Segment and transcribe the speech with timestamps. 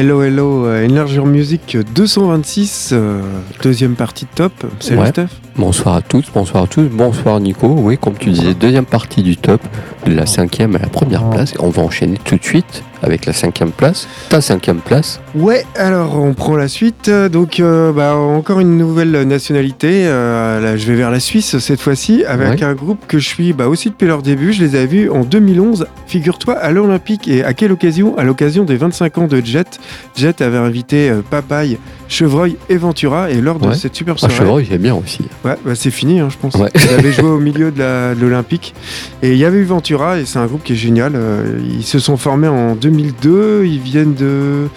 [0.00, 3.20] Hello, hello, euh, Enlarge Music 226, euh,
[3.64, 4.52] deuxième partie de top.
[4.78, 5.08] Salut Ouais.
[5.08, 5.26] Steph.
[5.56, 7.66] Bonsoir à tous, bonsoir à tous, bonsoir Nico.
[7.76, 9.60] Oui, comme tu disais, deuxième partie du top,
[10.06, 11.52] de la cinquième à la première place.
[11.58, 14.08] On va enchaîner tout de suite avec la cinquième place.
[14.28, 17.08] Ta cinquième place, Ouais, alors on prend la suite.
[17.08, 20.04] Euh, Donc, euh, bah, encore une nouvelle nationalité.
[20.06, 22.64] Euh, là, je vais vers la Suisse cette fois-ci, avec Ouais.
[22.64, 24.52] un groupe que je suis bah, aussi depuis leur début.
[24.52, 27.28] Je les avais vus en 2011, figure-toi, à l'Olympique.
[27.28, 28.16] Et à quelle occasion?
[28.18, 29.78] À l'occasion des 25 ans de Jet.
[30.16, 33.30] Jet avait invité euh, Papaye, Chevreuil et Ventura.
[33.30, 33.74] Et lors de Ouais.
[33.74, 34.34] cette super un soirée.
[34.34, 35.20] chevreuil, j'aime bien aussi.
[35.44, 36.54] Ouais, bah, c'est fini, hein, je pense.
[36.54, 36.70] Ouais.
[36.74, 38.74] Il avait joué au milieu de l'Olympique.
[39.22, 41.12] Et il y avait eu Ventura, et c'est un groupe qui est génial.
[41.14, 43.64] Euh, Ils se sont formés en 2002.
[43.66, 44.68] Ils viennent de,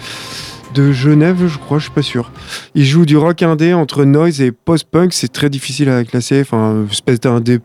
[0.74, 2.30] de Genève, je crois, je suis pas sûr.
[2.74, 5.12] Ils jouent du rock indé entre noise et post-punk.
[5.12, 6.40] C'est très difficile à classer.
[6.42, 7.58] Enfin, une espèce d'indé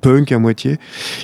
[0.00, 0.78] punk à moitié.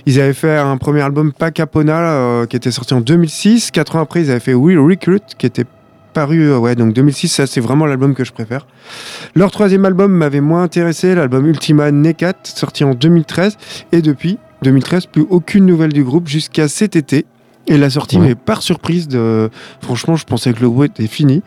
[0.07, 3.71] Ils avaient fait un premier album, Pas Capona, euh, qui était sorti en 2006.
[3.71, 5.65] Quatre ans après, ils avaient fait Will Recruit, qui était
[6.17, 8.67] paru, euh, ouais, donc 2006, ça c'est vraiment l'album que je préfère.
[9.35, 13.59] Leur troisième album m'avait moins intéressé, l'album Ultima Necat, sorti en 2013.
[13.93, 17.27] Et depuis 2013, plus aucune nouvelle du groupe jusqu'à cet été.
[17.67, 18.29] Et la sortie, Ouais.
[18.29, 19.51] mais par surprise, de...
[19.83, 21.43] franchement, je pensais que le groupe était fini.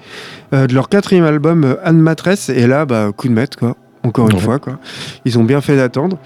[0.53, 2.49] Euh, de leur quatrième album, euh, Anne Matresse.
[2.49, 3.75] Et là, bah, coup de maître, quoi.
[4.03, 4.42] Encore une Ouais.
[4.42, 4.80] fois, quoi.
[5.25, 6.17] Ils ont bien fait d'attendre.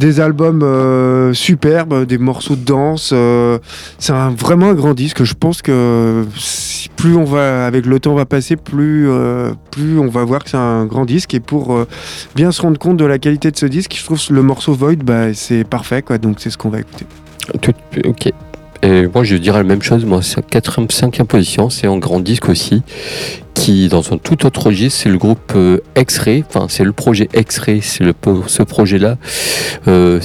[0.00, 3.10] Des albums euh, superbes, des morceaux de danse.
[3.12, 3.58] euh,
[3.98, 5.22] c'est un- vraiment un grand disque.
[5.22, 9.98] Je pense que si- plus on va, avec le temps va passer, plus, euh, plus
[10.00, 11.32] on va voir que c'est un grand disque.
[11.34, 11.86] Et pour
[12.34, 14.72] bien se rendre compte de la qualité de ce disque, je trouve que le morceau
[14.74, 16.18] Void, bah, c'est parfait, quoi.
[16.18, 17.06] Donc c'est ce qu'on va écouter.
[17.60, 17.72] Tout-
[18.04, 18.32] ok.
[18.82, 20.04] Et moi, je dirais la même chose.
[20.04, 21.70] Moi, c'est quatrième, cinquième position.
[21.70, 22.82] C'est en grand disque aussi.
[23.54, 26.42] Qui, dans un tout autre registre, c'est le groupe euh, X-Ray.
[26.48, 27.80] Enfin, c'est le projet X-Ray.
[27.80, 28.12] C'est le,
[28.48, 29.18] ce projet-là.
[29.86, 30.20] Euh,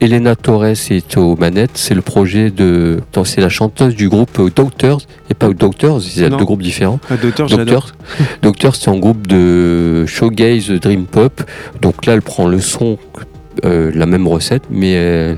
[0.00, 1.72] Elena Torres est aux manettes.
[1.74, 2.98] C'est le projet de.
[3.24, 5.02] C'est la chanteuse du groupe euh, Doctors.
[5.30, 6.00] Et pas Doctors.
[6.16, 6.38] Il y a Non.
[6.38, 6.98] deux groupes différents.
[7.08, 7.14] Ah,
[7.46, 7.56] j'adore.
[7.58, 7.92] Doctors,
[8.42, 11.42] Doctors, c'est un groupe de shoegaze dream pop.
[11.82, 12.98] Donc là, elle prend le son,
[13.64, 15.34] euh, la même recette, mais euh,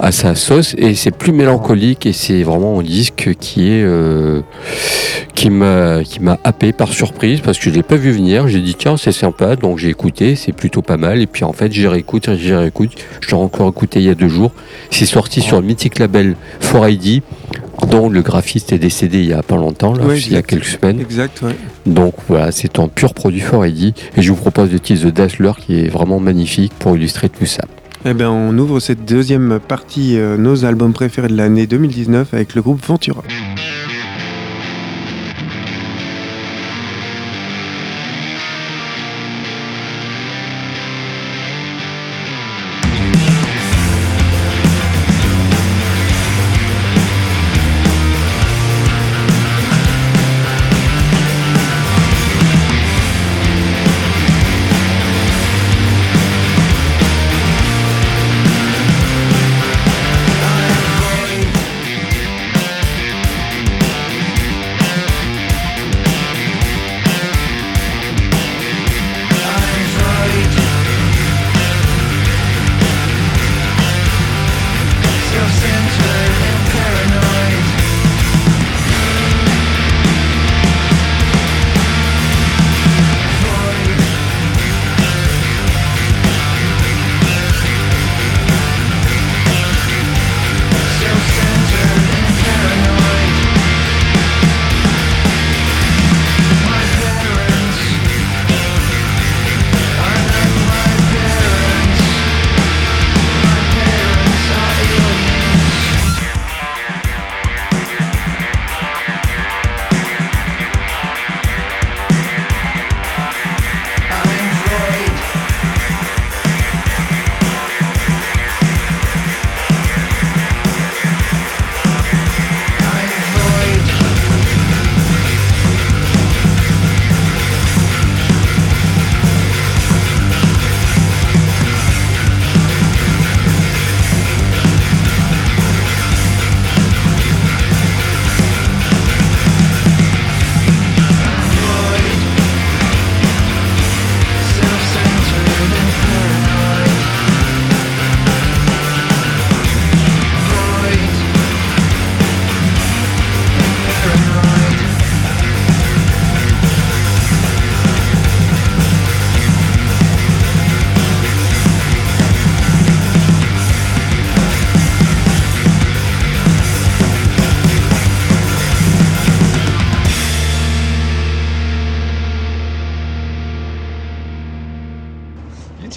[0.00, 4.40] à sa sauce, et c'est plus mélancolique et c'est vraiment un disque qui est euh,
[5.34, 8.48] qui m'a qui m'a happé par surprise parce que je l'ai pas vu venir.
[8.48, 11.20] J'ai dit tiens c'est sympa, donc j'ai écouté, c'est plutôt pas mal.
[11.20, 12.92] Et puis en fait j'y réécoute, j'y réécoute.
[13.20, 14.52] Je l'ai encore écouté il y a deux jours.
[14.90, 17.22] C'est sorti sur le mythique label 4ID
[17.90, 20.42] dont le graphiste est décédé il y a pas longtemps, là, Ouais, il y a
[20.42, 21.00] quelques semaines.
[21.00, 21.56] Exact, ouais.
[21.86, 23.94] Donc voilà, c'est un pur produit 4ID.
[24.16, 27.46] Et je vous propose le titre The Dazzler qui est vraiment magnifique pour illustrer tout
[27.46, 27.64] ça.
[28.06, 32.54] Eh ben, on ouvre cette deuxième partie, euh, nos albums préférés de l'année 2019 avec
[32.54, 33.22] le groupe Ventura.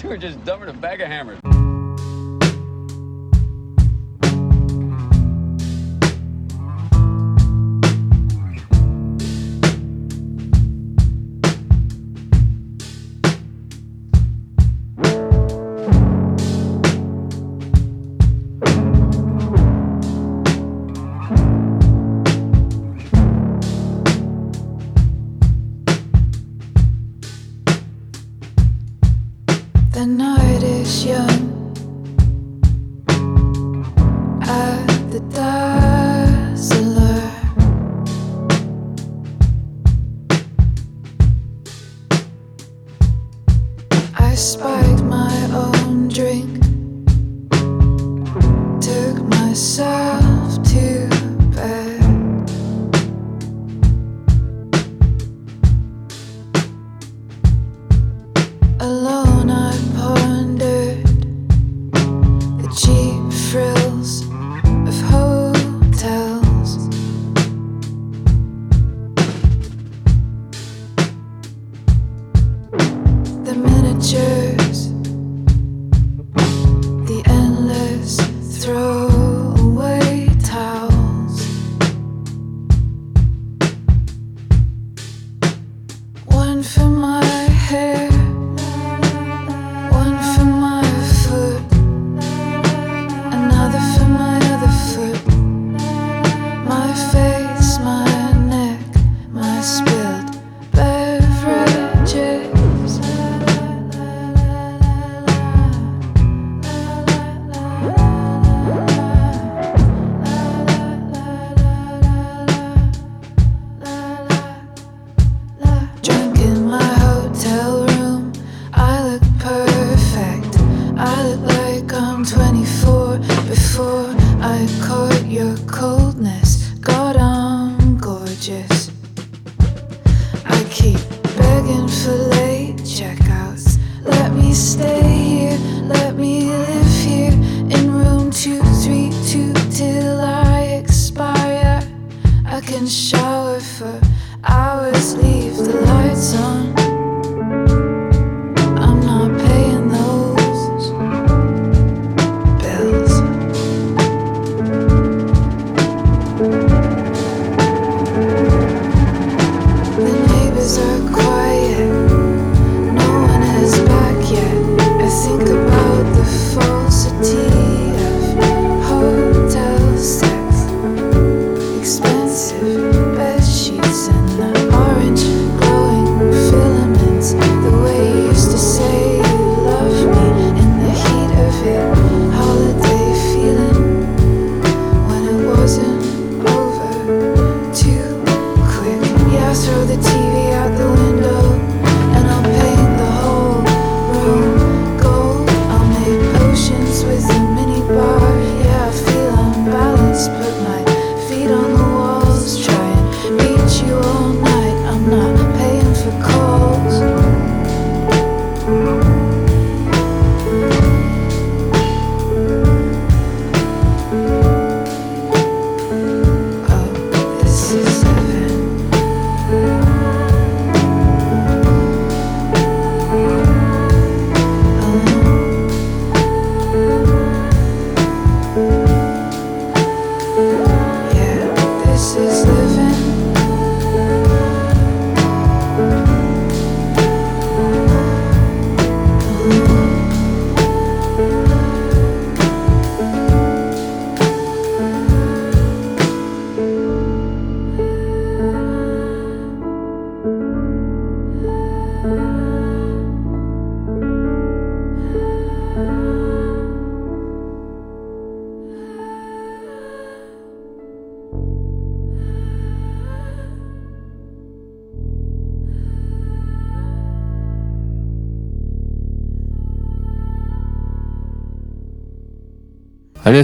[0.08, 1.53] two are just dumb than a bag of hammers.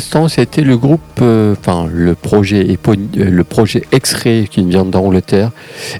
[0.00, 2.97] l'instant, c'était le groupe, euh, enfin le projet euh,
[3.30, 5.50] le projet X-Ray qui vient d'Angleterre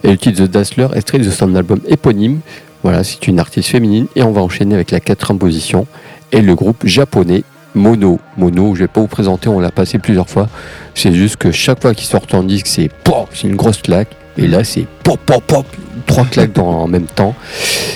[0.02, 2.40] et le titre The Dazzler, extrait de son album éponyme.
[2.83, 5.87] Voilà, c'est une artiste féminine et on va enchaîner avec la quatrième position
[6.33, 8.19] et le groupe japonais Mono.
[8.38, 10.49] Mono, je vais pas vous présenter, on l'a passé plusieurs fois.
[10.95, 14.16] C'est juste que chaque fois qu'ils sortent en disque, c'est pop, c'est une grosse claque.
[14.38, 15.66] Et là, c'est pop, pop, pop,
[16.07, 17.35] trois claques dans, en même temps.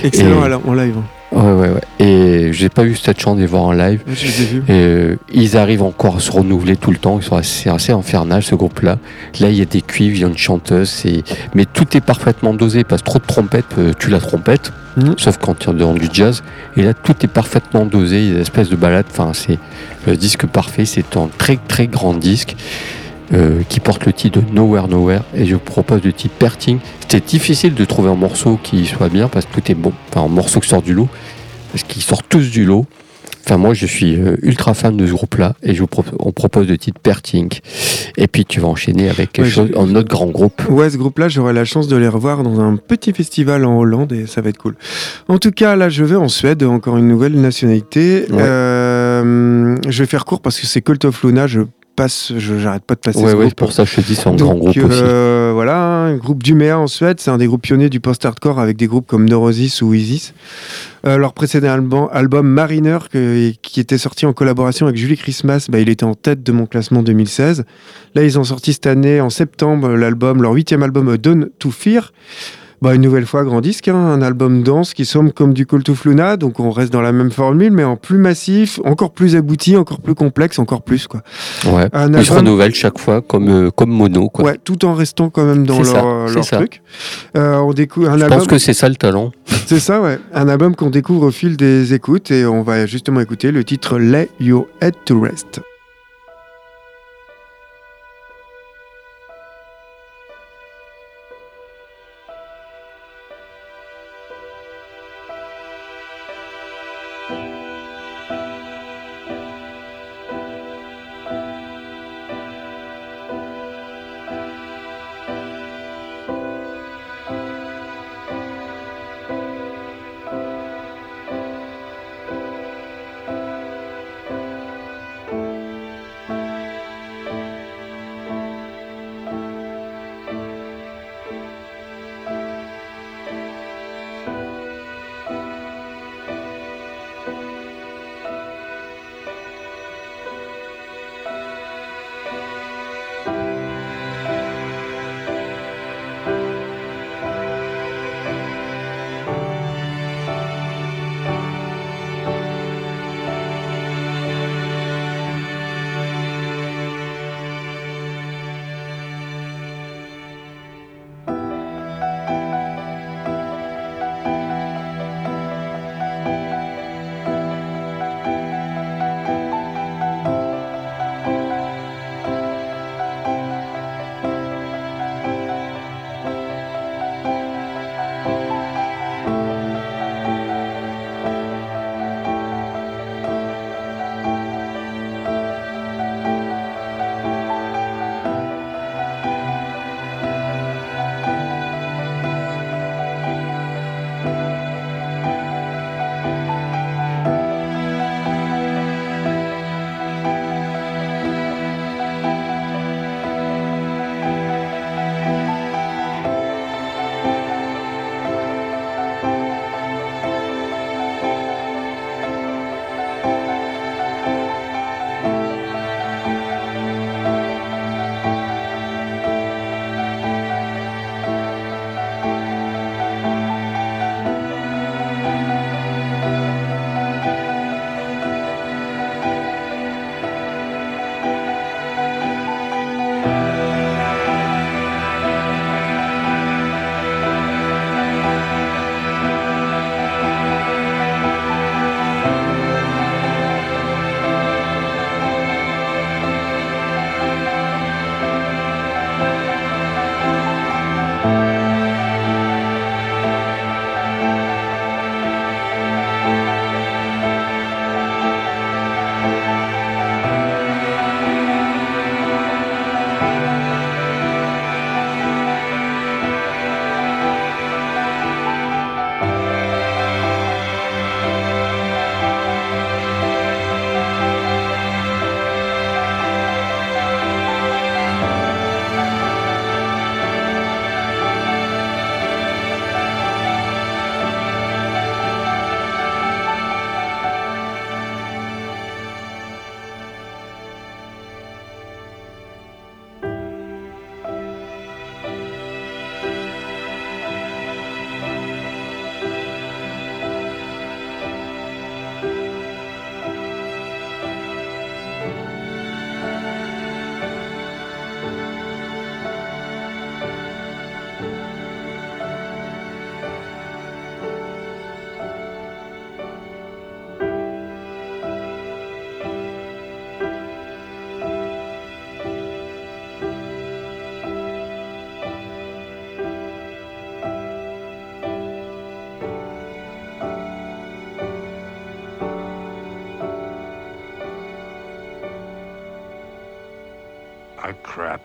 [0.02, 0.96] Excellent et, en live.
[1.32, 1.80] Ouais, ouais, ouais.
[1.98, 4.02] Et j'ai pas eu cette chance de les voir en live.
[4.06, 4.62] Je les ai vus.
[4.68, 7.18] Et, euh, ils arrivent encore à se renouveler tout le temps.
[7.18, 8.98] Ils sont assez, assez infernal ce groupe-là.
[9.40, 11.04] Là, il y a des cuivres, il y a une chanteuse.
[11.54, 14.72] Mais tout est parfaitement dosé parce que trop de trompettes, euh, tu la trompette.
[14.96, 15.14] Mhm.
[15.18, 16.42] Sauf quand tu es dans du jazz.
[16.76, 18.18] Et là, tout est parfaitement dosé.
[18.20, 19.06] Il y a une espèce de balade.
[19.10, 19.58] Enfin, c'est
[20.06, 20.84] le disque parfait.
[20.84, 22.54] C'est un très, très grand disque.
[23.32, 26.78] Euh, qui porte le titre de Nowhere Nowhere et je vous propose le titre Perting.
[27.00, 30.26] C'était difficile de trouver un morceau qui soit bien parce que tout est bon, enfin
[30.26, 31.08] un morceau qui sort du lot,
[31.72, 32.84] parce qu'ils sortent tous du lot.
[33.46, 36.32] Enfin moi je suis euh, ultra fan de ce groupe-là et je vous pro- on
[36.32, 37.50] propose le titre Perting.
[38.16, 40.62] Et puis tu vas enchaîner avec quelque Ouais, chose, je- un autre grand groupe.
[40.70, 44.12] Ouais, ce groupe-là, j'aurai la chance de les revoir dans un petit festival en Hollande
[44.12, 44.76] et ça va être cool.
[45.28, 48.24] En tout cas, là, je vais en Suède, encore une nouvelle nationalité.
[48.30, 48.38] Ouais.
[48.40, 51.46] Euh, je vais faire court parce que c'est Cult of Luna.
[51.46, 51.60] Je
[51.94, 53.54] passe, je j'arrête pas de passer Ouais ce ouais, groupe.
[53.56, 54.86] pour ça je te dis c'est un grand groupe aussi.
[55.02, 58.76] euh, voilà, un groupe d'Uméa en Suède, c'est un des groupes pionniers du post-hardcore avec
[58.76, 60.34] des groupes comme Neurosis ou Isis.
[61.06, 65.66] Euh, leur précédent album, album Mariner, que- qui était sorti en collaboration avec Julie Christmas,
[65.68, 67.64] bah, il était en tête de mon classement 2016.
[68.14, 72.12] Là, ils ont sorti cette année, en septembre, l'album, leur huitième album, Dawn to Fear.
[72.84, 75.82] Bah, une nouvelle fois, grand disque, hein, un album dense qui somme comme du Call
[75.82, 79.36] to Luna, donc on reste dans la même formule, mais en plus massif, encore plus
[79.36, 81.06] abouti, encore plus complexe, encore plus.
[81.06, 81.22] Quoi.
[81.64, 81.88] Ouais.
[81.94, 84.28] Un Ils se album- renouvellent chaque fois comme, euh, comme mono.
[84.28, 84.44] Quoi.
[84.44, 86.82] Ouais, tout en restant quand même dans leur, ça, euh, leur truc.
[87.38, 88.40] Euh, on découvre un Je album.
[88.40, 89.32] pense que c'est ça le talent.
[89.66, 90.18] C'est ça, ouais.
[90.34, 93.98] Un album qu'on découvre au fil des écoutes et on va justement écouter le titre
[93.98, 95.62] Lay Your Head to Rest.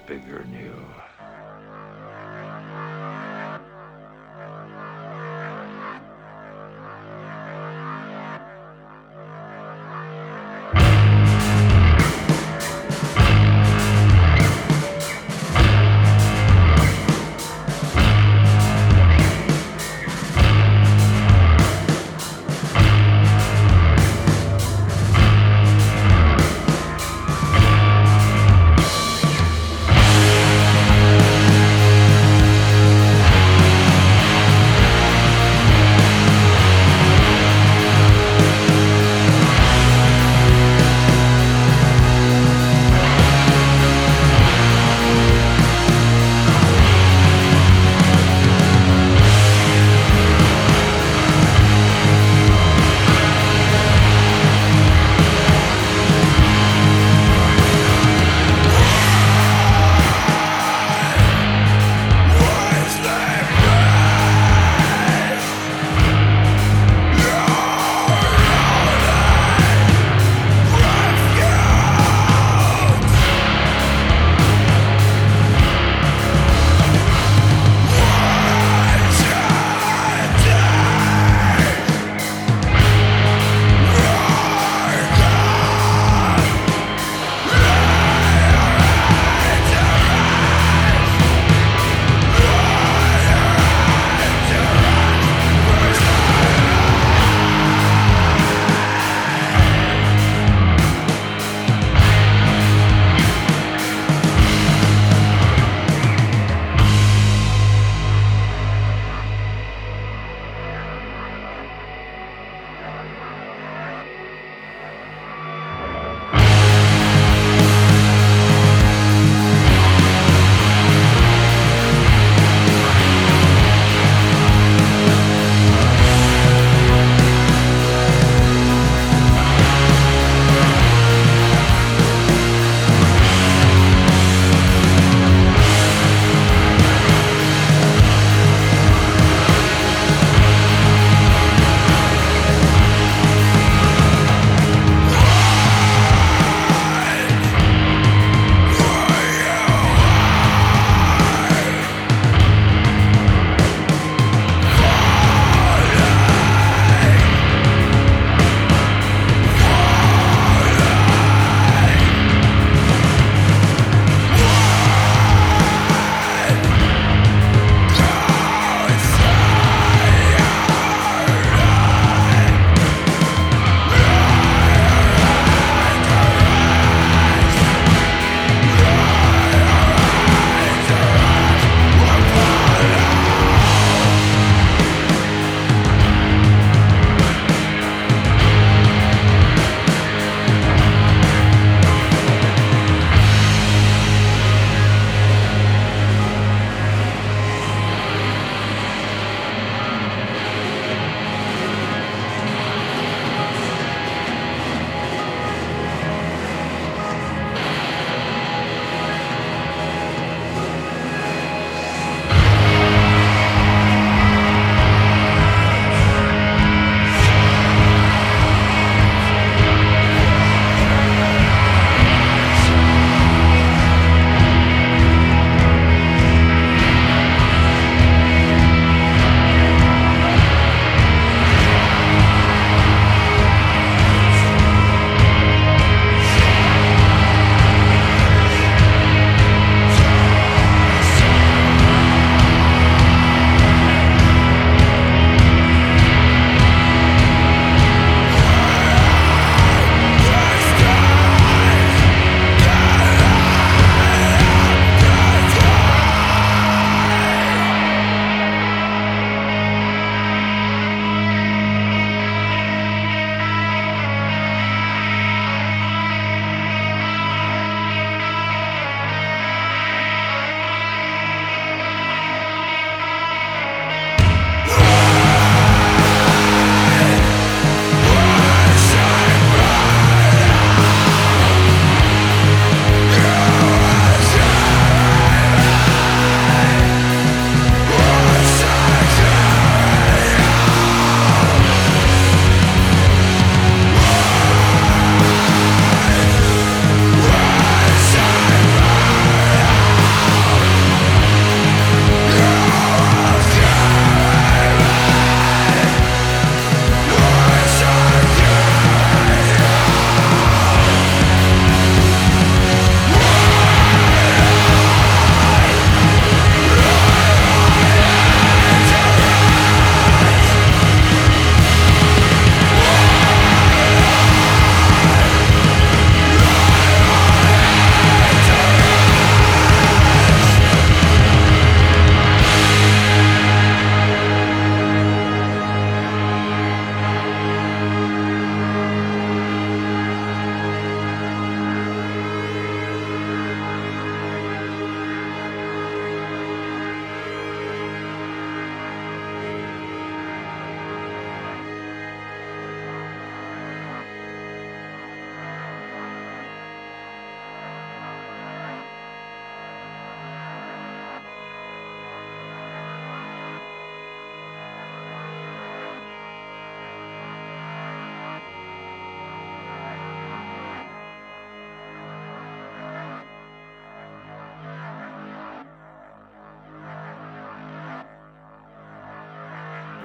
[0.10, 0.39] Bigger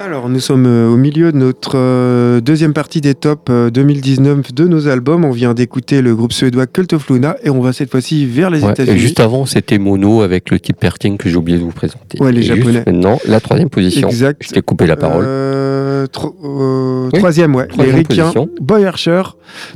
[0.00, 4.52] Alors, nous sommes euh, au milieu de notre euh, deuxième partie des tops euh, 2019
[4.52, 5.24] de nos albums.
[5.24, 8.50] On vient d'écouter le groupe suédois Cult of Luna et on va cette fois-ci vers
[8.50, 8.98] les Ouais, États-Unis.
[8.98, 12.18] juste avant, c'était Mono avec le type Perting que j'ai oublié de vous présenter.
[12.20, 12.82] Ouais, les Et juste Japonais.
[12.86, 14.08] Maintenant, la troisième position.
[14.08, 14.42] Exact.
[14.44, 15.24] Je t'ai coupé la parole.
[15.26, 15.73] Euh,
[16.06, 17.18] tro- euh, Oui.
[17.18, 17.66] Troisième, ouais.
[17.66, 18.32] Troisième les Ricains.
[18.60, 19.22] Boy Archer.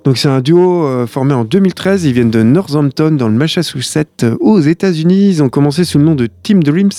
[0.04, 2.04] Donc c'est un duo euh, formé en 2013.
[2.04, 5.28] Ils viennent de Northampton dans le Massachusetts euh, aux États-Unis.
[5.28, 6.90] Ils ont commencé sous le nom de Team Dreams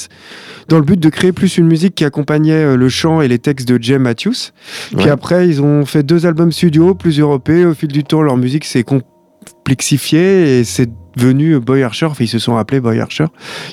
[0.68, 3.68] dans le but de créer plus une musique qui accompagnait le chant et les textes
[3.68, 4.52] de Jay Matthews.
[4.96, 5.10] Puis Ouais.
[5.10, 7.70] après, ils ont fait deux albums studio, plus européens.
[7.70, 10.90] Au fil du temps, leur musique s'est complexifiée et c'est
[11.20, 12.06] devenu Boy Archer.
[12.08, 13.26] Enfin, ils se sont appelés Boy Archer.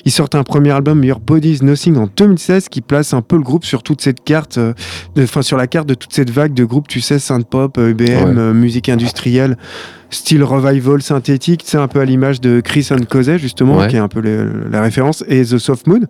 [0.05, 3.43] Ils sortent un premier album, Your Body's Nothing, en 2016, qui place un peu le
[3.43, 4.73] groupe sur toute cette carte, euh,
[5.17, 8.37] enfin sur la carte de toute cette vague de groupes, tu sais, synth-pop, EBM, Ouais.
[8.37, 9.57] euh, musique industrielle,
[10.09, 13.87] style revival synthétique, c'est un peu à l'image de Chris and Cosey, justement, Ouais.
[13.87, 16.01] qui est un peu le- la référence, et The Soft Moon.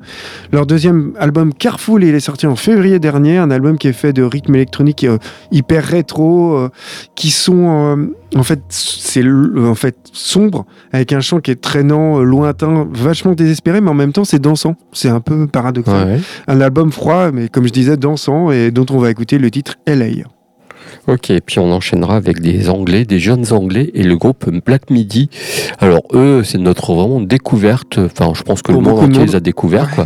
[0.51, 4.13] Leur deuxième album, Careful, il est sorti en février dernier, un album qui est fait
[4.13, 5.17] de rythmes électroniques euh,
[5.51, 6.69] hyper rétro, euh,
[7.15, 8.05] qui sont euh,
[8.35, 9.23] en fait c'est
[9.57, 14.11] en fait sombre avec un chant qui est traînant, lointain, vachement désespéré, mais en même
[14.13, 14.75] temps c'est dansant.
[14.93, 16.07] C'est un peu paradoxal.
[16.07, 16.19] Ouais.
[16.47, 19.75] Un album froid, mais comme je disais, dansant et dont on va écouter le titre
[19.87, 20.23] LA.
[21.07, 25.29] Ok, puis on enchaînera avec des Anglais, des jeunes Anglais et le groupe Black Midi.
[25.79, 27.97] Alors eux, c'est notre vraiment découverte.
[27.99, 30.05] Enfin, je pense que Pour le monde entier les a découverts, quoi.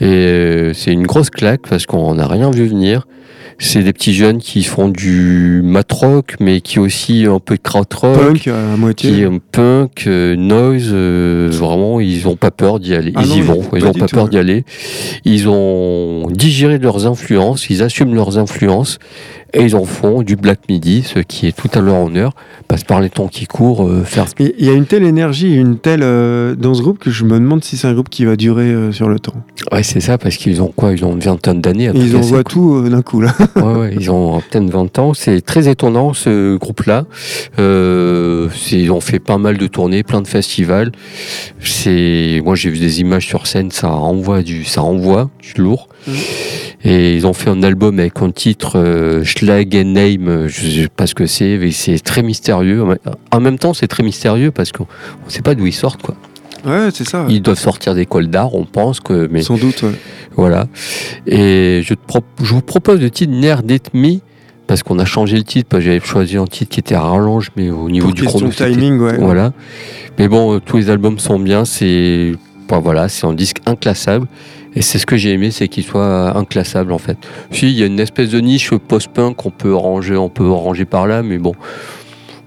[0.00, 3.06] Et euh, c'est une grosse claque parce qu'on n'a rien vu venir.
[3.58, 7.62] C'est des petits jeunes qui font du mat rock, mais qui aussi un peu de
[7.62, 9.20] krautrock, Punk euh, à qui moitié.
[9.22, 10.90] est punk, euh, noise.
[10.92, 13.12] euh, vraiment, ils ont pas peur d'y aller.
[13.14, 13.62] Ah ils non, y vont.
[13.72, 14.64] Ils pas ont du pas peur d'y aller.
[15.24, 17.70] Ils ont digéré leurs influences.
[17.70, 18.98] Ils assument leurs influences
[19.56, 22.32] et ils en font du Black Midi, ce qui est tout à leur honneur.
[22.68, 25.78] Parce par les temps qui courent, euh, faire Il y a une telle énergie, une
[25.78, 28.36] telle euh, dans ce groupe que je me demande si c'est un groupe qui va
[28.36, 29.34] durer euh, sur le temps.
[29.72, 30.92] Ouais, c'est ça, parce qu'ils ont quoi?
[30.92, 31.90] Ils ont une vingtaine d'années.
[31.94, 33.34] ils envoient tout d'un coup là.
[33.56, 35.14] Ouais, ouais, ils ont peut-être 20 ans.
[35.14, 37.06] C'est très étonnant, ce groupe-là.
[37.58, 40.92] Ils ont fait pas mal de tournées, plein de festivals.
[41.60, 45.88] C'est, moi, j'ai vu des images sur scène, ça renvoie du, ça renvoie du lourd.
[46.06, 46.14] Mhm.
[46.84, 48.76] Et ils ont fait un album avec un titre
[49.45, 49.45] and
[49.84, 52.84] Name, euh, je sais pas ce que c'est, mais c'est très mystérieux.
[53.30, 54.86] En même temps, c'est très mystérieux parce qu'on
[55.24, 56.14] ne sait pas d'où ils sortent, quoi.
[56.64, 57.26] Ouais, c'est ça.
[57.28, 59.82] Ils doivent sortir d'école d'art, on pense que, mais Sans doute.
[59.82, 59.92] ouais.
[60.36, 60.66] voilà.
[61.26, 63.62] Et je, te pro- je vous propose le titre Nair
[63.94, 64.18] Me
[64.66, 67.52] parce qu'on a changé le titre, parce que j'avais choisi un titre qui était rallonge,
[67.56, 69.16] mais au niveau Pour du chrono, timing, ouais.
[69.18, 69.52] Voilà.
[70.18, 72.32] Mais bon, euh, tous les albums sont bien, c'est
[72.68, 74.26] bah, voilà, c'est un disque inclassable.
[74.76, 77.16] Et c'est ce que j'ai aimé, c'est qu'il soit inclassable en fait.
[77.50, 80.84] Si, il y a une espèce de niche post-punk qu'on peut ranger, on peut ranger
[80.84, 81.54] par là, mais bon.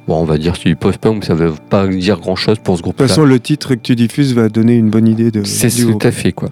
[0.08, 2.76] Bon, on va dire que c'est du post-punk, mais ça veut pas dire grand-chose pour
[2.76, 3.06] ce De groupe-là.
[3.08, 5.44] toute façon, le titre que tu diffuses va donner une bonne idée de.
[5.44, 6.06] C'est tout groupe.
[6.06, 6.50] à fait quoi.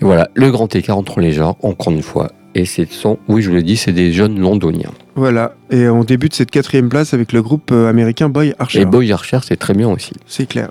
[0.00, 2.32] Et voilà, le grand écart entre les genres, encore une fois.
[2.54, 4.90] Et c'est son, oui, je vous l'ai dit, c'est des jeunes londoniens.
[5.14, 5.54] Voilà.
[5.70, 8.80] Et on débute cette quatrième place avec le groupe euh, américain Boy Archer.
[8.80, 10.12] Et Boy Archer, c'est très bien aussi.
[10.26, 10.68] C'est clair.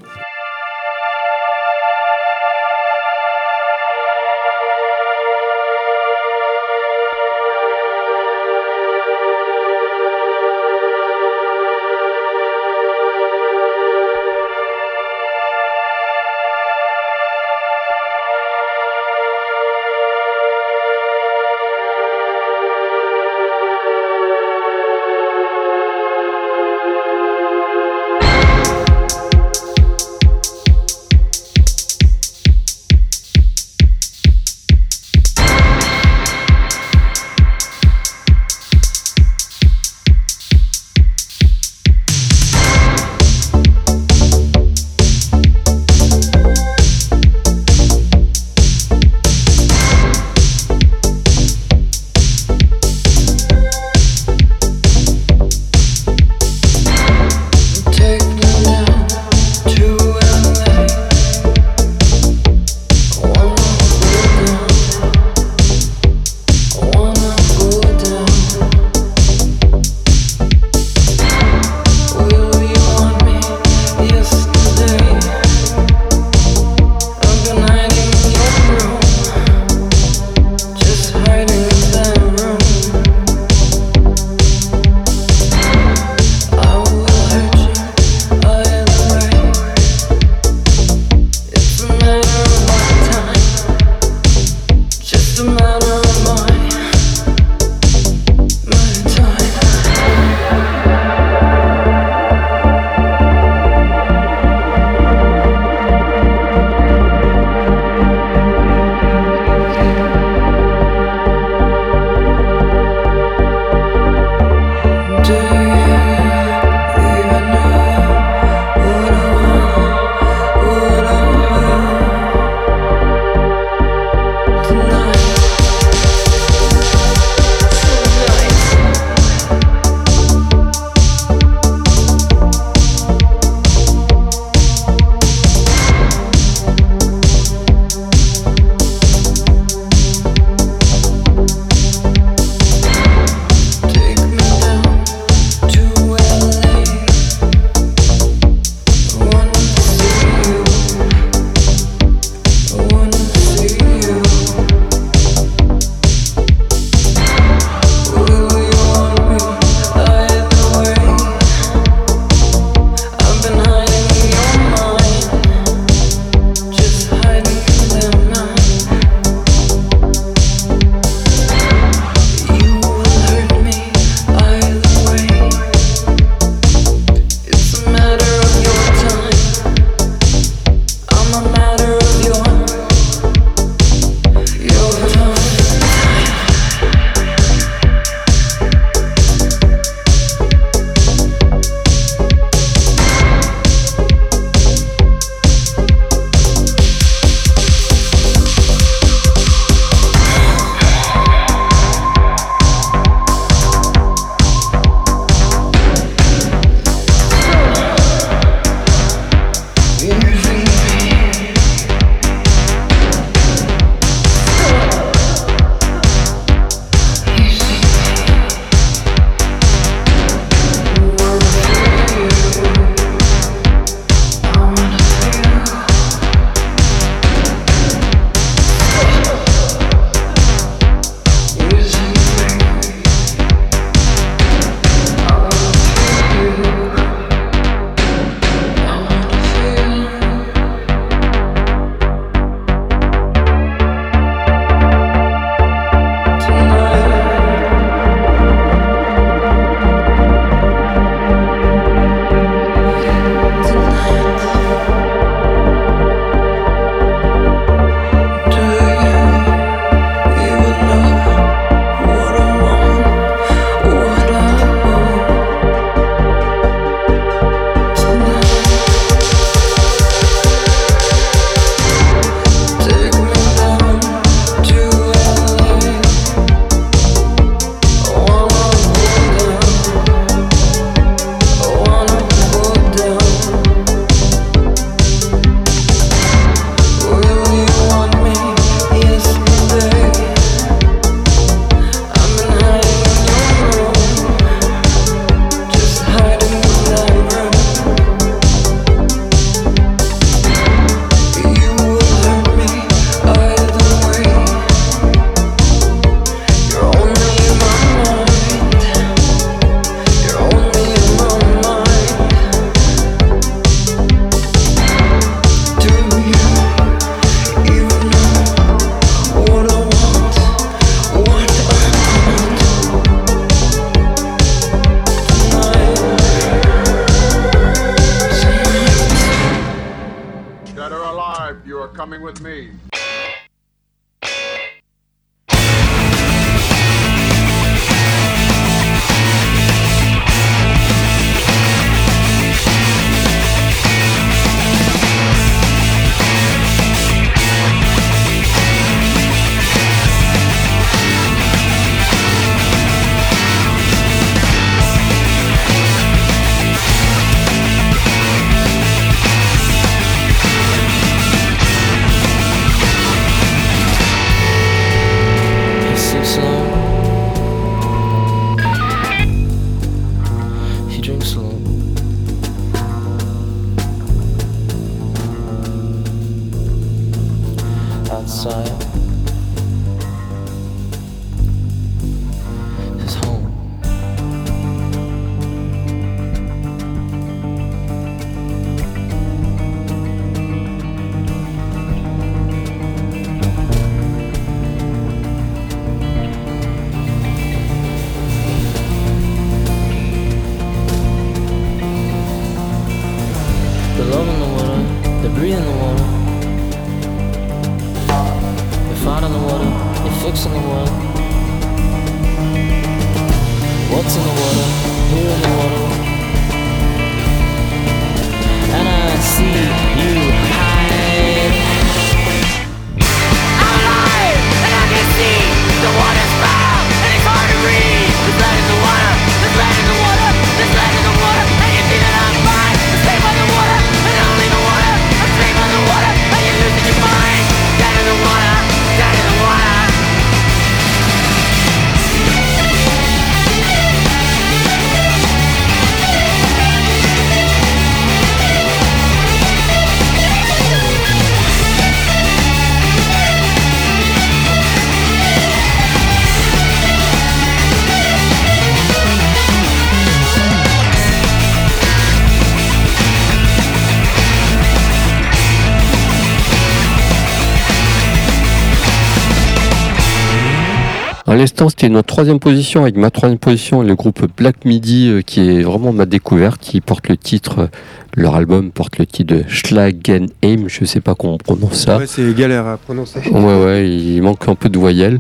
[471.27, 475.21] À l'instant, c'était notre troisième position avec ma troisième position, le groupe Black Midi, euh,
[475.21, 477.67] qui est vraiment ma découverte, qui porte le titre, euh,
[478.15, 481.99] leur album porte le titre de Schlagenheim, je sais pas comment on prononce ça.
[481.99, 483.19] Ouais, c'est galère à prononcer.
[483.31, 485.19] Ouais, ouais, il manque un peu de voyelles.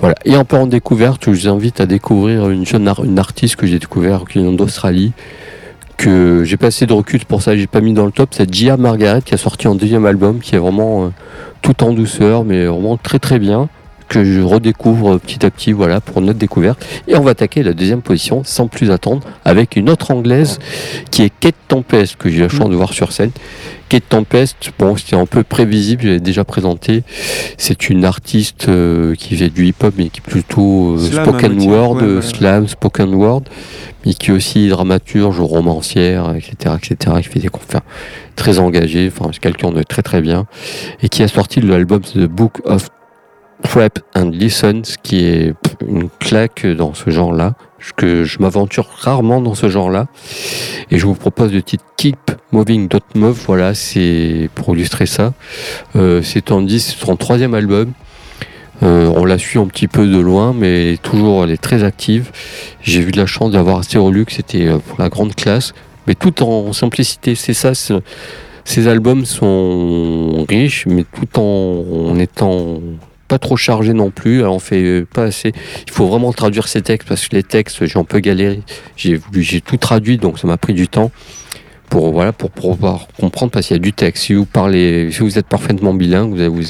[0.00, 0.14] Voilà.
[0.24, 3.56] Et un peu en découverte, je vous invite à découvrir une jeune ar- une artiste
[3.56, 5.12] que j'ai découvert, qui vient d'Australie,
[5.98, 8.30] que j'ai pas assez de recul pour ça, j'ai pas mis dans le top.
[8.32, 11.08] C'est Gia Margaret qui a sorti un deuxième album, qui est vraiment euh,
[11.60, 13.68] tout en douceur, mais vraiment très très bien,
[14.14, 16.84] que je redécouvre petit à petit, voilà, pour notre découverte.
[17.08, 20.60] Et on va attaquer la deuxième position, sans plus attendre, avec une autre anglaise,
[21.10, 23.32] qui est Kate Tempest, que j'ai eu la chance de voir sur scène.
[23.88, 27.02] Kate Tempest, bon, c'était un peu prévisible, je l'avais déjà présenté.
[27.58, 31.24] C'est une artiste euh, qui fait du hip-hop, mais qui est plutôt euh, Slam, à
[31.24, 32.22] spoken word, Ouais, euh, ouais.
[32.22, 33.42] slam, spoken word,
[34.06, 37.82] mais qui est aussi dramaturge, romancière, etc., etc., qui fait des conférences
[38.36, 40.46] très engagé, enfin, c'est quelqu'un de très très bien,
[41.02, 42.88] et qui a sorti l'album The Book of
[43.64, 45.54] Trap and Listens, qui est
[45.86, 47.54] une claque dans ce genre-là,
[47.96, 50.06] que je m'aventure rarement dans ce genre-là.
[50.90, 55.32] Et je vous propose le titre Keep Moving Dot voilà, c'est pour illustrer ça.
[55.96, 57.92] Euh, c'est en 10, c'est son troisième album.
[58.82, 62.30] Euh, on la suit un petit peu de loin, mais toujours elle est très active.
[62.82, 65.72] J'ai eu de la chance d'avoir Astérolux, c'était euh, pour la grande classe,
[66.06, 67.34] mais tout en simplicité.
[67.34, 67.72] C'est ça,
[68.64, 72.80] ces albums sont riches, mais tout en étant
[73.34, 74.44] pas trop chargés non plus.
[74.44, 75.52] On fait euh, pas assez.
[75.86, 78.60] Il faut vraiment traduire ces textes parce que les textes, j'ai un peu galéré.
[78.96, 81.10] J'ai voulu, j'ai tout traduit, donc ça m'a pris du temps
[81.90, 84.24] pour voilà pour pouvoir comprendre parce qu'il y a du texte.
[84.24, 86.62] Si vous parlez, si vous êtes parfaitement bilingue, vous, avez- vous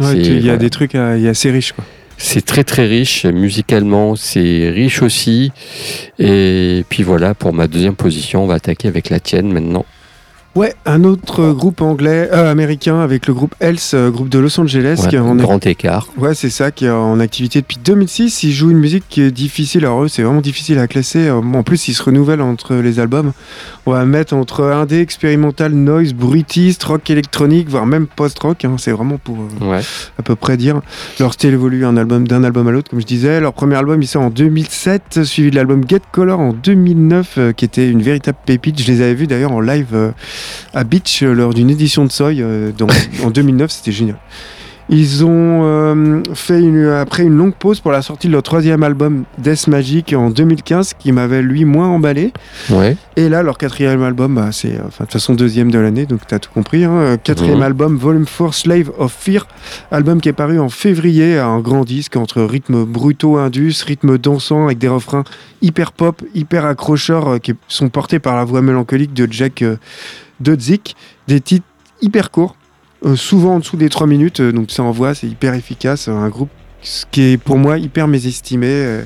[0.00, 0.56] Ouais, il y a voilà.
[0.58, 1.82] des trucs, à- il y a assez riche quoi.
[2.18, 5.52] c'est très très riche musicalement, c'est riche aussi.
[6.18, 9.86] Et puis voilà, pour ma deuxième position, on va attaquer avec la tienne maintenant.
[10.56, 14.58] Ouais, un autre groupe anglais, euh, américain, avec le groupe Else, euh, groupe de Los
[14.58, 16.08] Angeles, Ouais, qui en grand écart.
[16.16, 18.42] Ouais, c'est ça, qui est en activité depuis 2006.
[18.42, 19.84] Ils jouent une musique qui est difficile.
[19.84, 21.28] Alors, eux, c'est vraiment difficile à classer.
[21.28, 23.32] Euh, En plus, ils se renouvellent entre les albums.
[23.84, 28.64] On va mettre entre indé, expérimental, noise, bruitiste, rock électronique, voire même post-rock.
[28.64, 28.76] hein.
[28.78, 29.80] C'est vraiment pour euh, Ouais.
[30.18, 30.80] à peu près dire.
[31.20, 33.40] Leur style évolue album d'un album à l'autre, comme je disais.
[33.40, 37.52] Leur premier album, il sort en 2007, suivi de l'album Get Color en 2009, euh,
[37.52, 38.80] qui était une véritable pépite.
[38.80, 40.12] Je les avais vus d'ailleurs en live
[40.74, 42.86] à Beach euh, lors d'une édition de Soy euh, dans-
[43.24, 43.70] en 2009.
[43.70, 44.16] C'était génial.
[44.88, 48.84] Ils ont euh, fait une, après une longue pause pour la sortie de leur troisième
[48.84, 52.32] album Death Magic en 2015 qui m'avait lui moins emballé.
[52.70, 52.96] Ouais.
[53.16, 56.20] Et là, leur quatrième album, bah, c'est enfin, de toute façon deuxième de l'année, donc
[56.28, 56.84] t'as tout compris.
[56.84, 57.16] Hein.
[57.24, 57.62] Quatrième Mhm.
[57.64, 59.48] album, Volume 4, Slave of Fear,
[59.90, 64.66] album qui est paru en février, un grand disque entre rythmes brutaux indus, rythmes dansants
[64.66, 65.24] avec des refrains
[65.62, 69.78] hyper pop, hyper accrocheurs euh, qui sont portés par la voix mélancolique de Jack euh,
[70.40, 70.96] Dudzik.
[71.28, 71.66] Des titres
[72.02, 72.56] hyper courts,
[73.04, 76.08] euh, souvent en dessous des 3 minutes, euh, donc ça envoie, c'est hyper efficace.
[76.08, 76.50] Un groupe
[76.82, 78.66] ce qui est pour moi hyper mésestimé.
[78.68, 79.04] euh,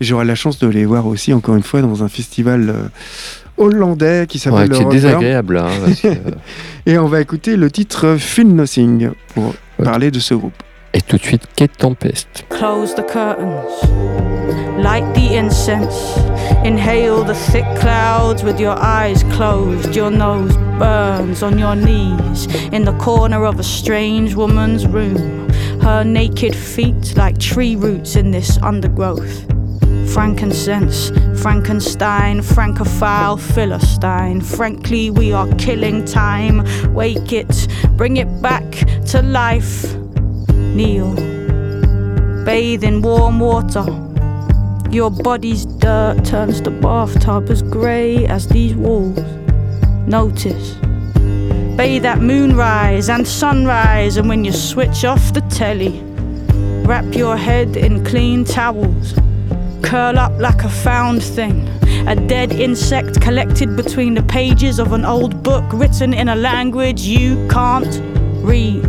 [0.00, 2.88] J'aurai la chance de les voir aussi, encore une fois, dans un festival euh,
[3.58, 4.92] hollandais qui s'appelle qui est le Rotterdam.
[5.10, 5.58] désagréable.
[5.58, 6.08] hein, parce que-
[6.86, 10.54] Et on va écouter le titre Feel Nothing pour parler de ce groupe.
[10.94, 12.26] Et tout de suite, Kate Tempest.
[12.48, 13.84] Close the curtains,
[14.82, 16.16] light the incense,
[16.64, 19.94] inhale the thick clouds with your eyes closed.
[19.94, 25.48] Your nose burns on your knees in the corner of a strange woman's room.
[25.80, 29.46] Her naked feet like tree roots in this undergrowth.
[30.12, 31.10] Frankincense,
[31.42, 34.40] Frankenstein, Francophile, Philistine.
[34.40, 36.64] Frankly, we are killing time.
[36.94, 38.64] Wake it, bring it back
[39.08, 39.94] to life.
[40.74, 41.38] Kneel
[42.48, 43.84] bathe in warm water.
[44.90, 49.18] Your body's dirt turns the bathtub as grey as these walls.
[50.06, 50.76] Notice.
[51.76, 56.00] Bathe at moonrise and sunrise, and when you switch off the telly,
[56.86, 59.12] wrap your head in clean towels.
[59.82, 61.68] Curl up like a found thing,
[62.08, 67.02] a dead insect collected between the pages of an old book written in a language
[67.02, 68.00] you can't
[68.42, 68.88] read.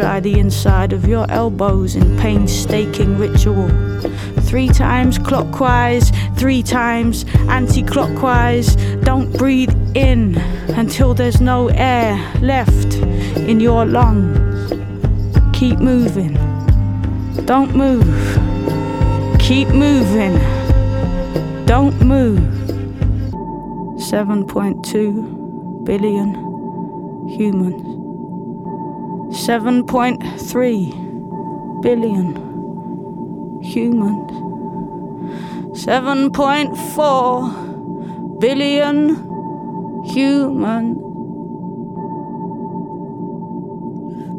[0.00, 3.68] Dry the inside of your elbows in painstaking ritual.
[4.48, 8.76] Three times clockwise, three times anti clockwise.
[9.04, 10.38] Don't breathe in
[10.74, 12.94] until there's no air left
[13.50, 14.72] in your lungs.
[15.52, 16.32] Keep moving.
[17.44, 18.08] Don't move.
[19.38, 20.38] Keep moving.
[21.66, 22.40] Don't move.
[24.00, 26.34] 7.2 billion
[27.28, 27.79] humans.
[29.30, 32.34] 7.3 billion
[33.62, 34.30] humans.
[35.72, 39.16] 7.4 billion
[40.04, 40.99] humans.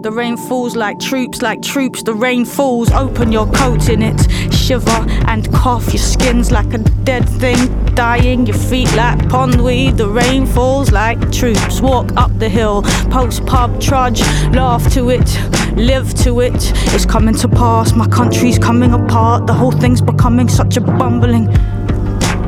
[0.02, 2.02] The rain falls like troops, like troops.
[2.02, 2.89] The rain falls.
[2.91, 4.20] Open your coat in it.
[4.52, 5.93] Shiver and cough.
[5.93, 8.47] Your skin's like a dead thing dying.
[8.47, 9.97] Your feet like pondweed.
[9.97, 11.82] The rain falls like troops.
[11.82, 12.82] Walk up the hill.
[13.12, 14.22] Post pub trudge.
[14.56, 15.30] Laugh to it.
[15.78, 16.72] Live to it.
[16.95, 17.93] It's coming to pass.
[17.93, 19.45] My country's coming apart.
[19.45, 21.47] The whole thing's becoming such a bumbling.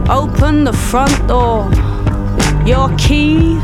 [0.10, 1.70] Open the front door.
[2.66, 3.60] Your key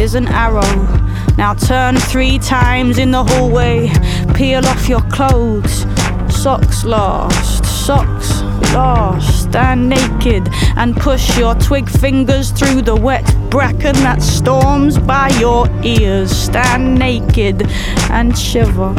[0.00, 1.09] is an arrow.
[1.36, 3.90] Now turn three times in the hallway.
[4.34, 5.86] Peel off your clothes.
[6.28, 8.42] Socks last, socks
[8.72, 9.44] last.
[9.44, 15.68] Stand naked and push your twig fingers through the wet bracken that storms by your
[15.82, 16.30] ears.
[16.30, 17.66] Stand naked
[18.10, 18.94] and shiver.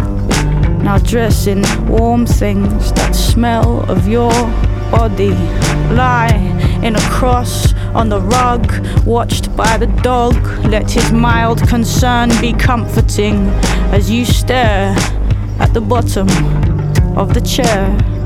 [0.84, 4.32] Now dress in warm things that smell of your
[4.92, 5.36] body.
[5.94, 8.66] Lie in a cross on the rug,
[9.06, 10.36] watched by the dog.
[10.66, 13.48] Let his mild concern be comforting
[13.92, 14.96] as you stare
[15.60, 16.28] at the bottom
[17.18, 18.21] of the chair.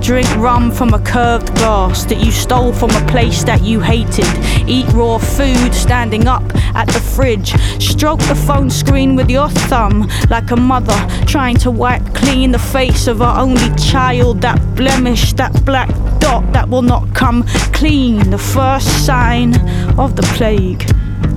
[0.00, 4.26] Drink rum from a curved glass that you stole from a place that you hated.
[4.68, 6.44] Eat raw food standing up
[6.74, 7.54] at the fridge.
[7.82, 12.58] Stroke the phone screen with your thumb like a mother trying to wipe clean the
[12.58, 14.40] face of her only child.
[14.42, 15.88] That blemish, that black
[16.20, 18.30] dot that will not come clean.
[18.30, 19.54] The first sign
[19.98, 20.88] of the plague.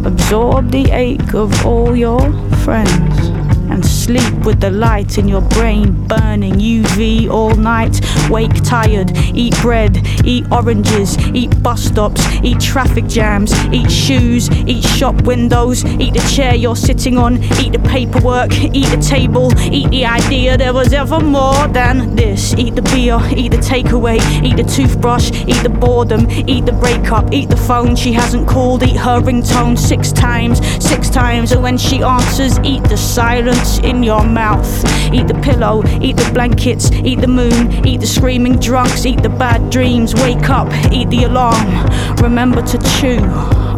[0.06, 2.32] Absorb the ache of all your
[2.64, 3.39] friends
[3.70, 8.02] and sleep with the light in your brain burning UV all night.
[8.30, 14.84] Wake tired, eat bread, eat oranges, eat bus stops, eat traffic jams, eat shoes, eat
[14.84, 19.90] shop windows, eat the chair you're sitting on, eat the paperwork, eat the table, eat
[19.90, 22.54] the idea there was ever more than this.
[22.56, 27.34] Eat the beer, eat the takeaway, eat the toothbrush, eat the boredom, eat the breakup,
[27.34, 31.78] eat the phone she hasn't called, eat her ringtone six times, six times, and when
[31.78, 34.86] she answers, eat the silence in your mouth.
[35.14, 39.30] Eat the pillow, eat the blankets, eat the moon, eat the screaming drunks, eat the
[39.30, 40.16] bad dreams.
[40.16, 41.86] Wake up, eat the alarm.
[42.18, 43.22] Remember to chew.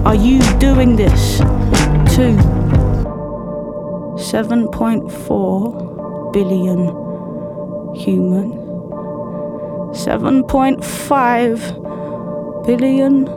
[0.06, 1.40] Are you doing this
[2.16, 2.38] too?
[4.18, 6.88] 7.4 billion
[7.96, 8.52] human.
[9.94, 13.28] 7.5 billion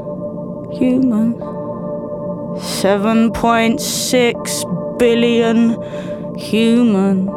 [0.73, 1.35] human.
[2.55, 5.77] 7.6 billion
[6.37, 7.31] humans.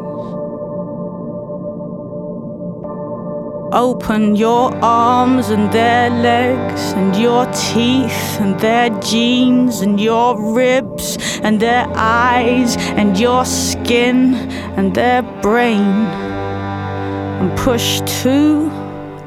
[3.74, 11.18] Open your arms and their legs, and your teeth and their jeans, and your ribs
[11.44, 14.36] and their eyes, and your skin
[14.78, 16.08] and their brain.
[17.40, 18.72] And push two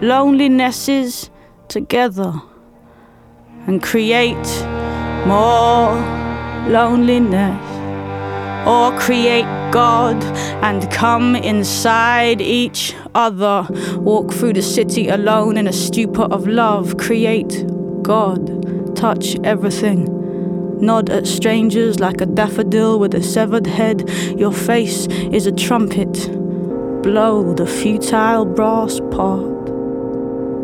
[0.00, 1.28] lonelinesses
[1.68, 2.32] together
[3.66, 4.48] and create
[5.26, 5.94] more
[6.66, 7.60] loneliness
[8.66, 10.22] or create God
[10.62, 13.66] and come inside each other.
[13.96, 16.96] Walk through the city alone in a stupor of love.
[16.96, 17.64] Create
[18.02, 18.96] God.
[18.96, 20.16] Touch everything.
[20.80, 24.08] Nod at strangers like a daffodil with a severed head.
[24.36, 26.12] Your face is a trumpet.
[27.02, 29.60] Blow the futile brass part.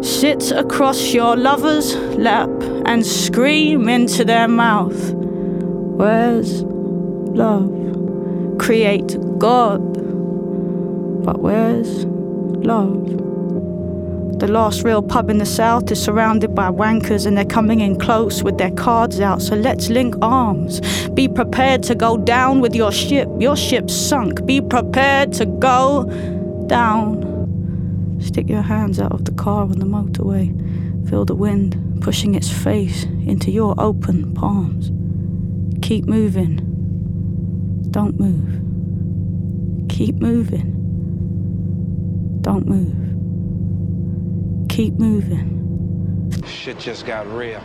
[0.05, 2.51] Sit across your lover's lap
[2.87, 5.13] and scream into their mouth.
[5.15, 7.76] Where's love?
[8.67, 9.81] Create God.
[11.25, 13.07] But where's love?
[14.41, 17.97] The last real pub in the south is surrounded by wankers and they're coming in
[17.97, 19.41] close with their cards out.
[19.41, 20.81] So let's link arms.
[21.11, 23.29] Be prepared to go down with your ship.
[23.39, 24.45] Your ship's sunk.
[24.47, 26.07] Be prepared to go
[26.67, 28.19] down.
[28.21, 31.09] Stick your hands out of the car on the motorway.
[31.09, 34.91] Feel the wind pushing its face into your open palms.
[35.83, 36.76] Keep moving.
[37.97, 39.89] Don't move.
[39.89, 40.77] Keep moving.
[42.43, 42.93] Don't move.
[44.69, 46.31] Keep moving.
[46.45, 47.63] Shit just got real.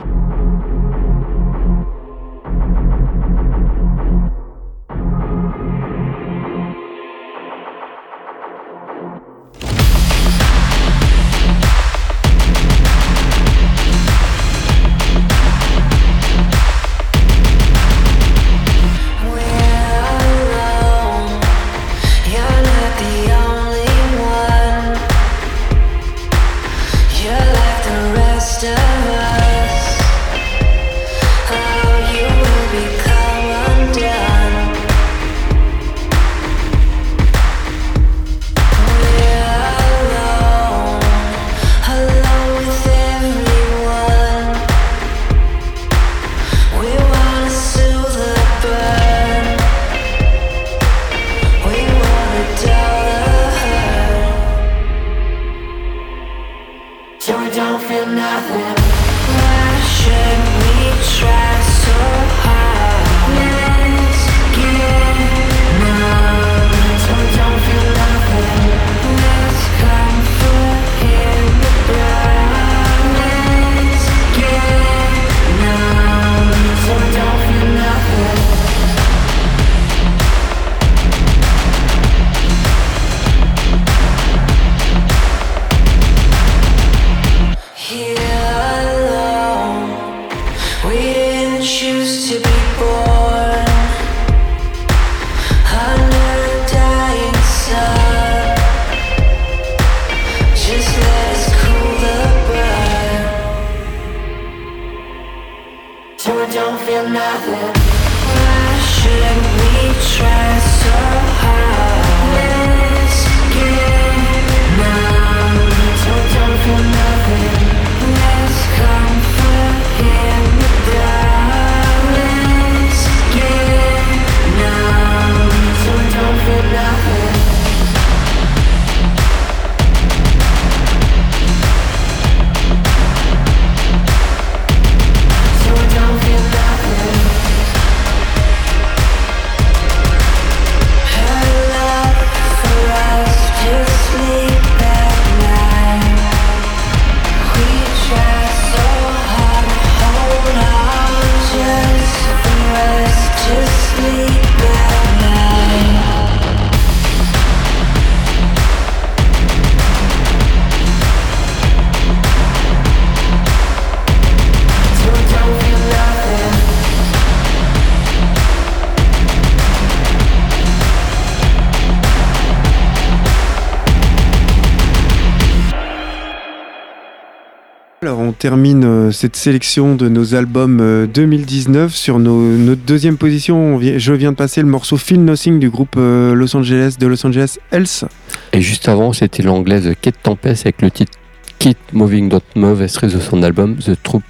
[179.12, 183.80] Cette sélection de nos albums euh, 2019 sur nos- notre deuxième position.
[183.82, 187.26] je viens de passer le morceau Feel Nothing du groupe euh, Los Angeles de Los
[187.26, 188.06] Angeles Health.
[188.54, 191.12] Et juste avant, c'était l'anglaise Kate Tempest avec le titre
[191.60, 194.24] Keep Moving Don't Move, extrait de son album The Troop?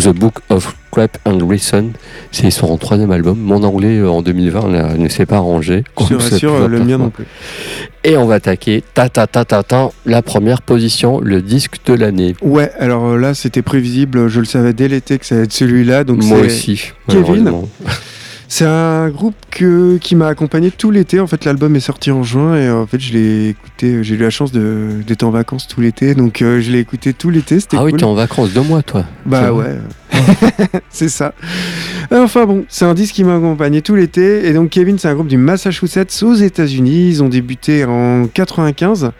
[0.00, 1.90] The Book of Crap and Reason.
[2.32, 3.38] C'est son troisième album.
[3.38, 5.84] Mon anglais euh, en 2020 ne- ne s'est pas arrangé.
[6.10, 7.24] Je rassure, euh, le mien non plus.
[8.02, 11.94] Et on va attaquer ta ta ta ta ta la première position, le disque de
[11.94, 12.34] l'année.
[12.42, 14.28] Ouais, alors euh, là, c'était prévisible.
[14.28, 16.04] Je le savais dès l'été que ça allait être celui-là.
[16.04, 16.90] Donc Moi aussi.
[17.08, 17.52] Kevin.
[18.48, 21.20] C'est un groupe que, qui m'a accompagné tout l'été.
[21.20, 24.04] En fait, l'album est sorti en juin et euh, en fait, je l'ai écouté.
[24.04, 27.30] J'ai eu la chance d'être en vacances tout l'été, donc euh, je l'ai écouté tout
[27.30, 27.60] l'été.
[27.60, 29.04] C'était Ah oui, t'es en vacances deux mois, toi.
[29.26, 29.78] Bah ouais,
[30.90, 31.34] c'est ça.
[32.10, 34.46] Enfin bon, c'est un disque qui m'a accompagné tout l'été.
[34.46, 37.08] Et donc Kevin, c'est un groupe du Massachusetts aux États-Unis.
[37.08, 39.10] Ils ont débuté en 95.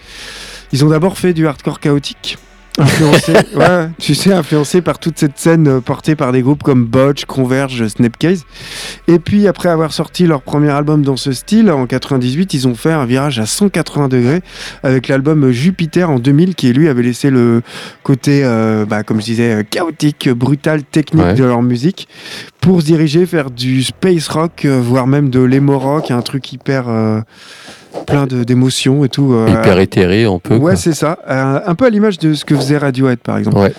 [0.73, 2.39] Ils ont d'abord fait du hardcore chaotique.
[2.77, 6.85] Influencé, ouais, tu sais, influencé par toute cette scène euh, portée par des groupes comme
[6.85, 8.45] Botch, Converge, Snapcase.
[9.07, 12.75] Et puis après avoir sorti leur premier album dans ce style, en 98, ils ont
[12.75, 14.41] fait un virage à 180 degrés
[14.83, 17.63] avec l'album Jupiter en 2000 qui lui avait laissé le
[18.03, 21.35] côté, euh, bah, comme je disais, chaotique, brutal, technique Ouais.
[21.35, 22.09] de leur musique
[22.61, 26.53] pour se diriger vers du space rock, euh, voire même de l'emo rock, un truc
[26.53, 27.21] hyper euh,
[28.07, 29.33] plein d'émotions et tout.
[29.33, 30.55] euh, Hyper éthéré, un peu.
[30.55, 30.77] Ouais, quoi.
[30.77, 31.19] c'est ça.
[31.27, 33.59] Un, un peu à l'image de ce que faisait Radiohead, par exemple.
[33.59, 33.73] Ouais.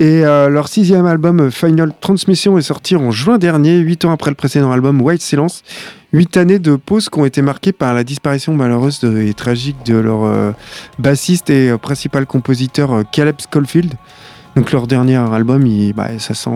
[0.00, 4.10] Et euh, leur sixième album, euh, Final Transmission, est sorti en juin dernier, huit ans
[4.12, 5.62] après le précédent album, White Silence.
[6.12, 9.76] Huit années de pause qui ont été marquées par la disparition malheureuse de- et tragique
[9.86, 10.50] de leur euh,
[10.98, 13.94] bassiste et euh, principal compositeur euh, Caleb Schofield.
[14.56, 16.50] Donc leur dernier album, il, bah, ça sent...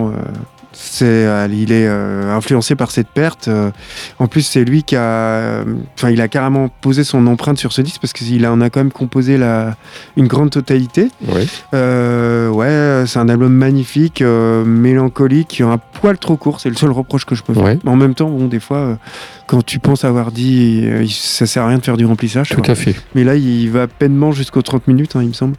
[1.03, 3.49] euh, c'est, il est euh, influencé par cette perte.
[3.49, 3.71] euh,
[4.19, 5.65] en plus, c'est lui qui a,
[5.95, 8.81] enfin, il a carrément posé son empreinte sur ce disque parce qu'il en a quand
[8.81, 9.77] même composé la,
[10.17, 11.09] une grande totalité.
[11.27, 11.47] Ouais.
[11.75, 16.91] Euh, ouais, c'est un album magnifique, euh, mélancolique, un poil trop court, c'est le seul
[16.91, 17.77] reproche que je peux faire.
[17.85, 18.99] Mais en même temps, bon, des fois,
[19.47, 22.51] quand tu penses avoir dit, ça sert à rien de faire du remplissage.
[22.51, 22.71] Tout quoi.
[22.71, 22.95] à fait.
[23.15, 25.55] Mais là, il va peinement jusqu'aux 30 minutes, hein, il me semble.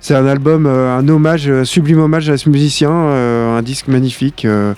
[0.00, 3.86] C'est un album, euh, un hommage, euh, sublime hommage à ce musicien, euh, un disque
[3.88, 4.72] magnifique euh,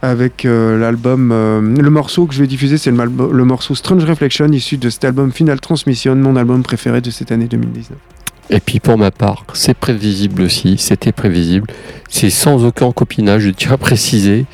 [0.00, 1.28] avec l'album.
[1.28, 5.04] le morceau que je vais diffuser, c'est le, le morceau Strange Reflection, issu de cet
[5.04, 8.15] album Final Transmission, mon album préféré de cette année 2019.
[8.48, 11.66] Et puis pour ma part, c'est prévisible aussi, c'était prévisible.
[12.08, 14.46] C'est sans aucun copinage, je tiens à préciser.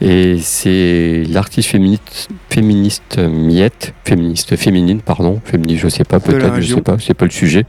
[0.00, 6.74] Et c'est l'artiste féministe, féministe Miette, féministe féminine, pardon, féministe, je sais pas, peut-être, je
[6.76, 7.66] sais pas, c'est pas le sujet.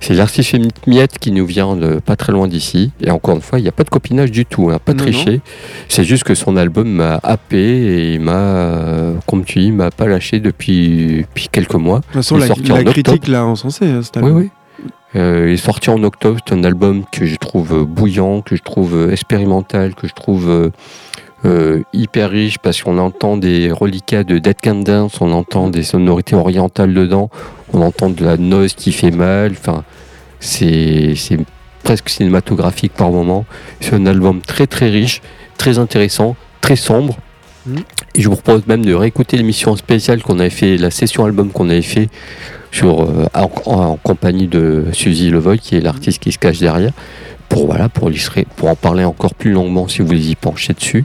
[0.00, 2.92] C'est l'artiste féministe Miette qui nous vient de pas très loin d'ici.
[3.02, 5.04] Et encore une fois, il n'y a pas de copinage du tout, hein, pas Non,
[5.04, 5.42] triché.
[5.90, 10.06] C'est juste que son album m'a happé et il m'a, comme tu dis, m'a pas
[10.06, 11.98] lâché depuis, depuis quelques mois.
[11.98, 14.38] De toute façon, la, la critique l'a encensé, hein, cet Oui, album.
[14.38, 14.48] oui.
[15.16, 16.38] Euh, il est sorti en octobre.
[16.46, 20.14] C'est un album que je trouve euh, bouillant, que je trouve euh, expérimental, que je
[20.14, 20.70] trouve
[21.44, 25.82] euh, hyper riche parce qu'on entend des reliquats de Dead Can Dance, on entend des
[25.82, 27.30] sonorités orientales dedans,
[27.72, 29.52] on entend de la noise qui fait mal.
[29.52, 29.84] Enfin,
[30.40, 31.14] c'est
[31.82, 33.44] presque cinématographique par moment.
[33.80, 35.22] C'est un album très très riche,
[35.56, 37.16] très intéressant, très sombre.
[37.66, 37.78] Mhm.
[38.14, 41.50] Et je vous propose même de réécouter l'émission spéciale qu'on avait fait, la session album
[41.50, 42.08] qu'on avait fait
[42.70, 46.92] sur, euh, en, en compagnie de Suzy Levoy, qui est l'artiste qui se cache derrière,
[47.48, 50.72] pour, voilà, pour, illustrer, pour en parler encore plus longuement si vous voulez y pencher
[50.72, 51.04] dessus.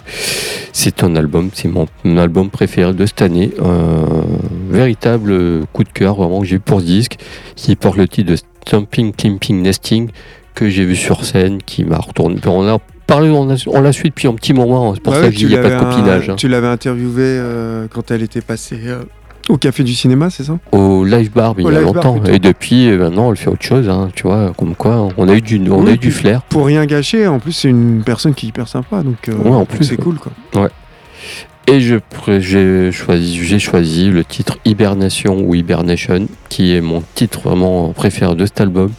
[0.74, 3.52] C'est un album, c'est mon, mon album préféré de cette année.
[3.64, 4.24] Un
[4.70, 7.18] véritable coup de cœur vraiment que j'ai eu pour ce disque,
[7.56, 8.36] qui porte le titre de
[8.66, 10.10] Stumping, Climping, Nesting,
[10.56, 12.38] que j'ai vu sur scène, qui m'a retourné.
[12.48, 14.94] On a parlé, on l'a on l'a su depuis un petit moment, hein.
[14.96, 16.30] c'est pour Ouais, ça qu'il n'y a pas de copinage.
[16.30, 16.36] hein.
[16.38, 19.04] Tu l'avais interviewé euh, quand elle était passée euh,
[19.52, 20.58] au Café du Cinéma, c'est ça?
[20.72, 22.24] Au live bar mais Au il y a bar, longtemps.
[22.26, 25.36] et depuis euh, maintenant elle fait autre chose hein, tu vois comme quoi on a
[25.36, 26.42] eu du on a eu du flair.
[26.44, 29.50] Pour rien gâcher, en plus, c'est une personne qui est hyper sympa, donc, euh, Ouais,
[29.56, 30.04] en plus, c'est ouais.
[30.04, 30.70] cool, quoi.
[31.68, 37.04] et je pr- j'ai choisi j'ai choisi le titre Hibernation ou Hibernation qui est mon
[37.14, 38.92] titre vraiment préféré de cet album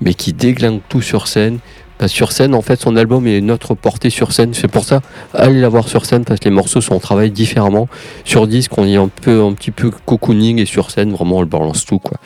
[0.00, 1.58] mais qui déglingue tout sur scène
[1.98, 4.84] parce que sur scène en fait son album est notre portée sur scène c'est pour
[4.84, 5.00] ça
[5.32, 7.88] allez la voir sur scène parce que les morceaux sont travaillés différemment
[8.24, 11.40] sur disque on est un peu un petit peu cocooning et sur scène vraiment on
[11.40, 12.18] le balance tout quoi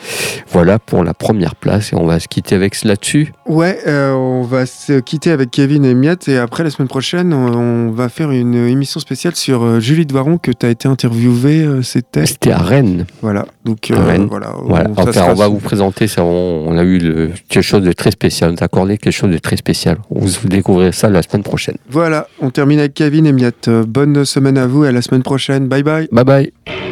[0.51, 4.11] voilà pour la première place et on va se quitter avec cela dessus Ouais, euh,
[4.13, 8.07] on va se quitter avec Kevin et Miette, et après, la semaine prochaine, on, va
[8.07, 12.27] faire une émission spéciale sur euh, Julie Doiron, que tu as été interviewée, euh, c'était...
[12.27, 13.05] C'était à Rennes.
[13.23, 14.27] Voilà, donc À euh, Rennes.
[14.29, 14.53] voilà.
[14.63, 14.89] Voilà.
[14.95, 16.23] on- ça Enfin, on va vous présenter ça.
[16.23, 18.51] On, on a eu le- quelque chose de très spécial.
[18.51, 19.97] On a accordé quelque chose de très spécial.
[20.09, 21.77] Vous, découvrirez ça la semaine prochaine.
[21.89, 23.67] Voilà, on termine avec Kevin et Miette.
[23.67, 25.67] Euh, Bonne semaine à vous et à la semaine prochaine.
[25.67, 26.07] Bye bye.
[26.11, 26.88] Bye bye.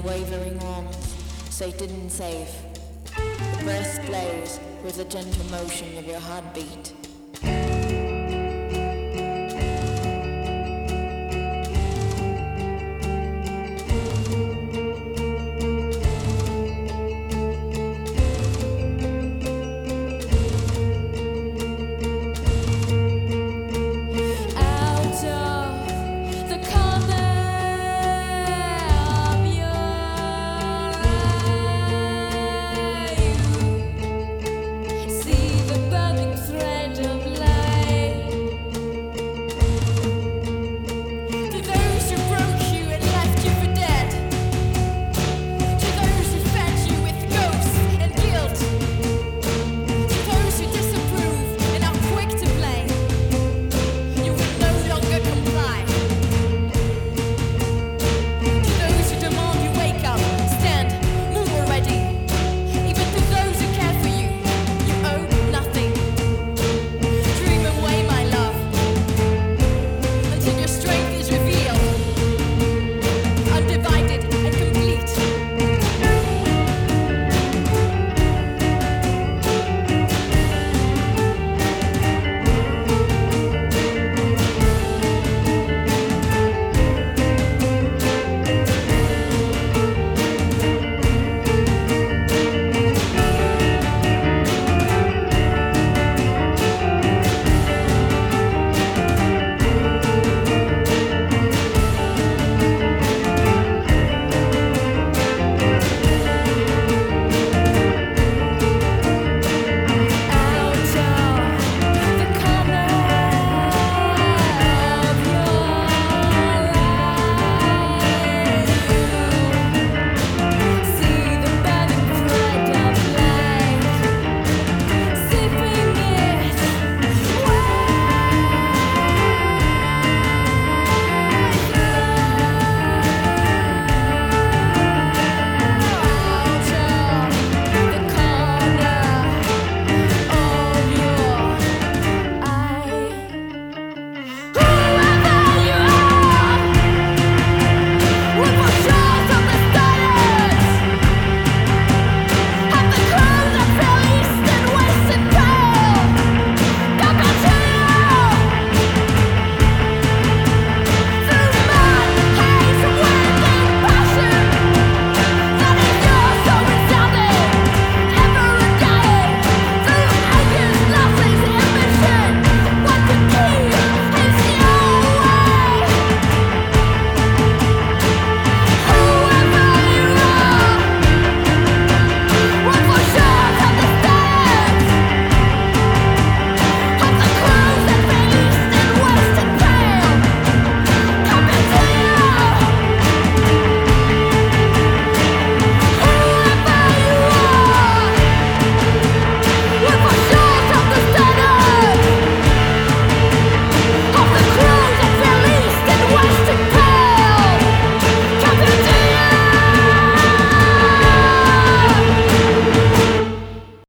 [0.00, 0.96] wavering arms,
[1.50, 2.48] Satan save.
[3.16, 6.99] The breast blaze with the gentle motion of your heartbeat.